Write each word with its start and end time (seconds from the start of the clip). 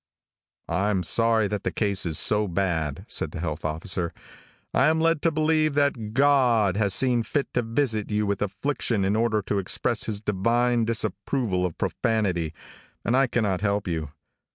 "I 0.67 0.89
am 0.89 1.03
sorry 1.03 1.47
that 1.49 1.63
the 1.63 1.71
case 1.71 2.07
is 2.07 2.17
so 2.17 2.47
bad," 2.47 3.05
said 3.07 3.29
the 3.29 3.39
health 3.39 3.63
officer. 3.63 4.11
"I 4.73 4.87
am 4.87 4.99
led 4.99 5.21
to 5.21 5.31
believe 5.31 5.75
that 5.75 6.15
God 6.15 6.75
has 6.75 6.91
seen 6.95 7.21
fit 7.21 7.53
to 7.53 7.61
visit 7.61 8.09
you 8.09 8.25
with 8.25 8.41
affliction 8.41 9.05
in 9.05 9.15
order 9.15 9.43
to 9.43 9.59
express 9.59 10.05
His 10.05 10.19
Divine 10.19 10.85
disapproval 10.85 11.67
of 11.67 11.77
profanity, 11.77 12.51
and 13.05 13.15
I 13.15 13.27
cannot 13.27 13.61
help 13.61 13.87
you. 13.87 14.09